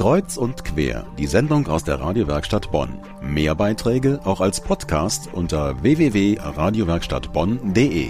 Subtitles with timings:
[0.00, 2.98] Kreuz und quer, die Sendung aus der Radiowerkstatt Bonn.
[3.20, 8.08] Mehr Beiträge auch als Podcast unter www.radiowerkstattbonn.de.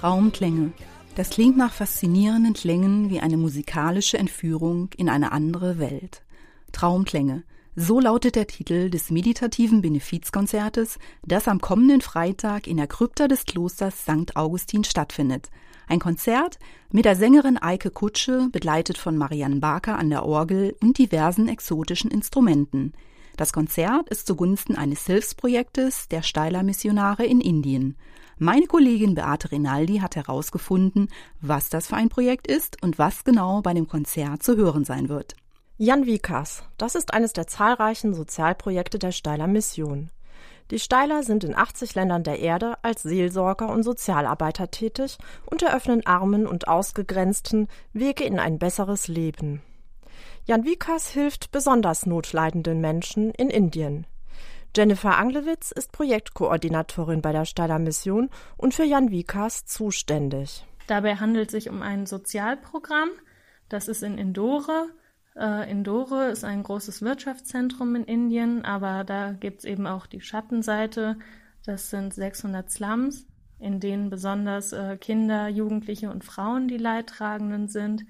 [0.00, 0.72] Traumklänge.
[1.14, 6.24] Das klingt nach faszinierenden Klängen wie eine musikalische Entführung in eine andere Welt.
[6.72, 7.44] Traumklänge.
[7.74, 13.46] So lautet der Titel des meditativen Benefizkonzertes, das am kommenden Freitag in der Krypta des
[13.46, 14.36] Klosters St.
[14.36, 15.48] Augustin stattfindet.
[15.88, 16.58] Ein Konzert
[16.90, 22.10] mit der Sängerin Eike Kutsche, begleitet von Marianne Barker an der Orgel und diversen exotischen
[22.10, 22.92] Instrumenten.
[23.38, 27.96] Das Konzert ist zugunsten eines Hilfsprojektes der Steiler Missionare in Indien.
[28.38, 31.08] Meine Kollegin Beate Rinaldi hat herausgefunden,
[31.40, 35.08] was das für ein Projekt ist und was genau bei dem Konzert zu hören sein
[35.08, 35.36] wird.
[35.84, 40.10] Jan Vikas, das ist eines der zahlreichen Sozialprojekte der Steiler Mission.
[40.70, 46.06] Die Steiler sind in 80 Ländern der Erde als Seelsorger und Sozialarbeiter tätig und eröffnen
[46.06, 49.60] Armen und Ausgegrenzten Wege in ein besseres Leben.
[50.44, 54.06] Jan Vikas hilft besonders notleidenden Menschen in Indien.
[54.76, 60.64] Jennifer Anglewitz ist Projektkoordinatorin bei der Steiler Mission und für Jan Vikas zuständig.
[60.86, 63.10] Dabei handelt es sich um ein Sozialprogramm,
[63.68, 64.86] das ist in Indore
[65.36, 70.20] äh, Indore ist ein großes Wirtschaftszentrum in Indien, aber da gibt es eben auch die
[70.20, 71.18] Schattenseite.
[71.64, 73.26] Das sind 600 Slums,
[73.58, 78.04] in denen besonders äh, Kinder, Jugendliche und Frauen die Leidtragenden sind.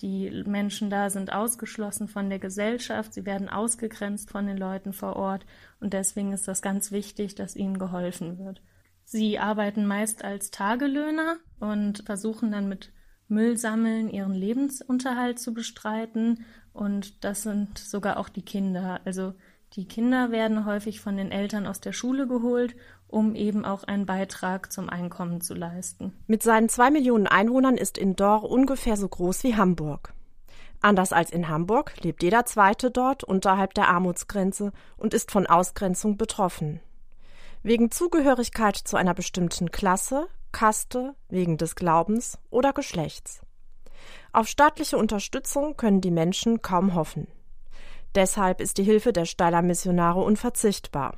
[0.00, 5.14] Die Menschen da sind ausgeschlossen von der Gesellschaft, sie werden ausgegrenzt von den Leuten vor
[5.14, 5.46] Ort
[5.78, 8.62] und deswegen ist das ganz wichtig, dass ihnen geholfen wird.
[9.04, 12.92] Sie arbeiten meist als Tagelöhner und versuchen dann mit
[13.32, 16.44] Müll sammeln, ihren Lebensunterhalt zu bestreiten.
[16.72, 19.00] Und das sind sogar auch die Kinder.
[19.04, 19.34] Also
[19.74, 22.76] die Kinder werden häufig von den Eltern aus der Schule geholt,
[23.08, 26.12] um eben auch einen Beitrag zum Einkommen zu leisten.
[26.26, 30.12] Mit seinen zwei Millionen Einwohnern ist Indore ungefähr so groß wie Hamburg.
[30.80, 36.16] Anders als in Hamburg lebt jeder Zweite dort unterhalb der Armutsgrenze und ist von Ausgrenzung
[36.16, 36.80] betroffen.
[37.62, 43.40] Wegen Zugehörigkeit zu einer bestimmten Klasse, Kaste, wegen des Glaubens oder Geschlechts.
[44.32, 47.26] Auf staatliche Unterstützung können die Menschen kaum hoffen.
[48.14, 51.16] Deshalb ist die Hilfe der Steiler Missionare unverzichtbar.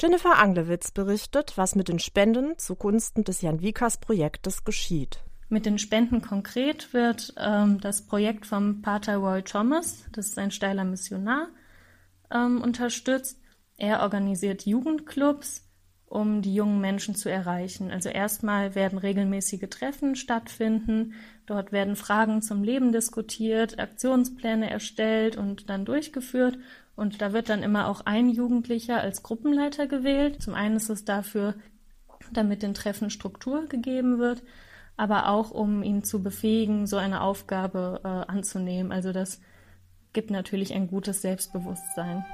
[0.00, 5.20] Jennifer Anglewitz berichtet, was mit den Spenden zugunsten des Jan Vikas Projektes geschieht.
[5.48, 10.50] Mit den Spenden konkret wird ähm, das Projekt vom Pater Roy Thomas, das ist ein
[10.50, 11.48] Steiler Missionar,
[12.32, 13.38] ähm, unterstützt.
[13.76, 15.65] Er organisiert Jugendclubs,
[16.06, 17.90] um die jungen Menschen zu erreichen.
[17.90, 21.14] Also erstmal werden regelmäßige Treffen stattfinden.
[21.46, 26.58] Dort werden Fragen zum Leben diskutiert, Aktionspläne erstellt und dann durchgeführt.
[26.94, 30.42] Und da wird dann immer auch ein Jugendlicher als Gruppenleiter gewählt.
[30.42, 31.54] Zum einen ist es dafür,
[32.32, 34.42] damit den Treffen Struktur gegeben wird,
[34.96, 38.92] aber auch um ihn zu befähigen, so eine Aufgabe äh, anzunehmen.
[38.92, 39.40] Also das
[40.12, 42.24] gibt natürlich ein gutes Selbstbewusstsein.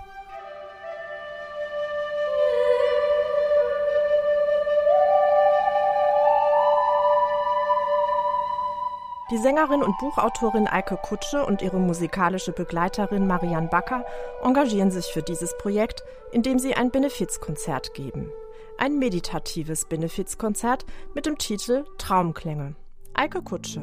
[9.32, 14.04] Die Sängerin und Buchautorin Eike Kutsche und ihre musikalische Begleiterin Marianne Backer
[14.44, 18.28] engagieren sich für dieses Projekt, indem sie ein Benefizkonzert geben.
[18.76, 20.84] Ein meditatives Benefizkonzert
[21.15, 22.75] mit dem Titel Traumklänge.
[23.15, 23.81] Eike Kutsche.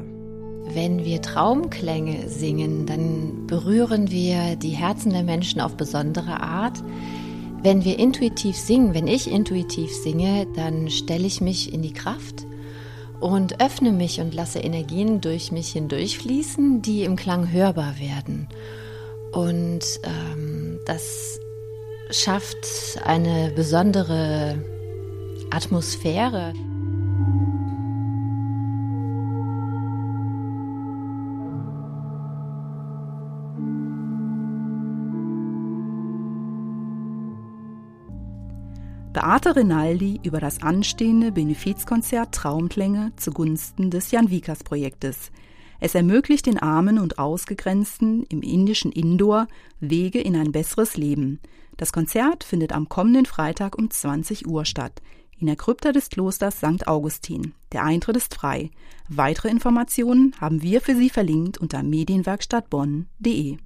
[0.66, 6.80] Wenn wir Traumklänge singen, dann berühren wir die Herzen der Menschen auf besondere Art.
[7.60, 12.46] Wenn wir intuitiv singen, wenn ich intuitiv singe, dann stelle ich mich in die Kraft
[13.20, 18.48] und öffne mich und lasse Energien durch mich hindurchfließen, die im Klang hörbar werden.
[19.32, 21.38] Und ähm, das
[22.10, 24.56] schafft eine besondere
[25.50, 26.54] Atmosphäre.
[39.12, 45.32] Beate Rinaldi über das anstehende Benefizkonzert Traumklänge zugunsten des Jan Vikas Projektes.
[45.80, 49.48] Es ermöglicht den Armen und Ausgegrenzten im indischen Indor
[49.80, 51.40] Wege in ein besseres Leben.
[51.76, 55.02] Das Konzert findet am kommenden Freitag um 20 Uhr statt
[55.40, 56.86] in der Krypta des Klosters St.
[56.86, 57.54] Augustin.
[57.72, 58.70] Der Eintritt ist frei.
[59.08, 63.56] Weitere Informationen haben wir für Sie verlinkt unter medienwerkstattbonn.de.